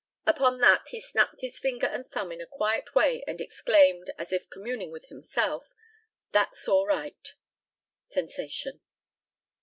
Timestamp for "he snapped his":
0.87-1.59